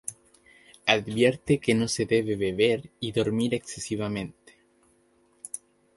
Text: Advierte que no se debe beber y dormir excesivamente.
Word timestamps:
Advierte 0.87 1.59
que 1.59 1.75
no 1.75 1.87
se 1.87 2.07
debe 2.07 2.35
beber 2.35 2.89
y 2.99 3.11
dormir 3.11 3.53
excesivamente. 3.53 4.53